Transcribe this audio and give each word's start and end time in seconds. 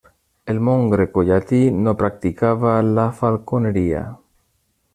El 0.53 0.59
món 0.67 0.85
grecollatí 0.93 1.59
no 1.87 1.93
practicava 1.99 2.73
la 2.95 3.05
falconeria. 3.21 4.03